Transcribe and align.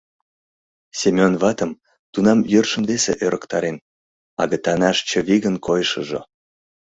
Семён 0.99 1.33
ватым 1.41 1.71
тунам 2.13 2.39
йӧршын 2.51 2.83
весе 2.89 3.13
ӧрыктарен: 3.25 3.77
агытанаш 4.41 4.97
чывигын 5.09 5.55
койышыжо. 5.65 6.21